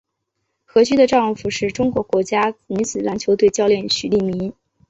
[0.65, 4.51] 何军的丈夫是中国国家女子篮球队教练许利民。